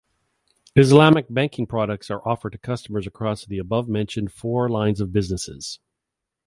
Islamic 0.75 1.27
banking 1.29 1.67
products 1.67 2.09
are 2.09 2.27
offered 2.27 2.53
to 2.53 2.57
customers 2.57 3.05
across 3.05 3.45
the 3.45 3.59
above-mentioned 3.59 4.31
four 4.33 4.67
lines 4.67 4.99
of 4.99 5.13
businesses. 5.13 5.77